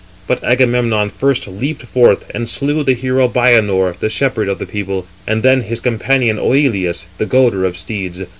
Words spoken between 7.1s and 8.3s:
the goader of steeds.